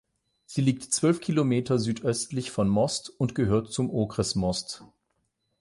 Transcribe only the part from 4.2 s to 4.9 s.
Most.